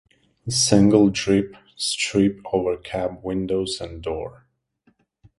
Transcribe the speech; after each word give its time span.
Single 0.49 1.11
drip 1.11 1.55
strip 1.75 2.39
over 2.51 2.75
cab 2.75 3.19
windows 3.23 3.79
and 3.79 4.01
door. 4.01 4.47